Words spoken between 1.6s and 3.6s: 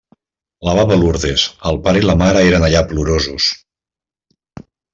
el pare i la mare eren allà plorosos.